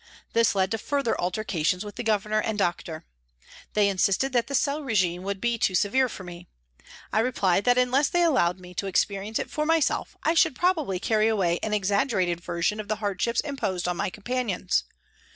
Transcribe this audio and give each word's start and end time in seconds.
This 0.33 0.55
led 0.55 0.71
to 0.71 0.79
further 0.79 1.15
altercations 1.21 1.85
with 1.85 1.95
the 1.95 2.01
Governor 2.01 2.39
and 2.41 2.57
doctor. 2.57 3.05
They 3.73 3.87
insisted 3.87 4.33
that 4.33 4.47
the 4.47 4.55
cell 4.55 4.81
regime 4.81 5.21
would 5.21 5.39
be 5.39 5.59
too 5.59 5.75
severe 5.75 6.09
for 6.09 6.23
me. 6.23 6.47
I 7.13 7.19
replied" 7.19 7.61
A 7.67 7.75
TRACK 7.75 7.75
TO 7.75 7.75
THE 7.85 7.91
WATER'S 7.91 8.07
EDGE" 8.07 8.13
145 8.15 8.15
that 8.15 8.15
unless 8.15 8.15
they 8.15 8.23
allowed 8.23 8.59
me 8.59 8.73
to 8.73 8.87
experience 8.87 9.37
it 9.37 9.51
for 9.51 9.65
myself 9.67 10.17
I 10.23 10.33
should 10.33 10.55
probably 10.55 10.99
carry 10.99 11.27
away 11.27 11.59
an 11.61 11.75
exaggerated 11.75 12.41
version 12.41 12.79
of 12.79 12.87
the 12.87 12.95
hardships 12.95 13.41
imposed 13.41 13.87
on 13.87 13.95
my 13.97 14.09
companions. 14.09 14.85